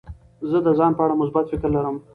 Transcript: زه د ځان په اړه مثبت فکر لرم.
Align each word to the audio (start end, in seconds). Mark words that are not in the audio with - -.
زه 0.49 0.57
د 0.65 0.67
ځان 0.79 0.91
په 0.97 1.01
اړه 1.05 1.15
مثبت 1.21 1.45
فکر 1.51 1.69
لرم. 1.75 1.95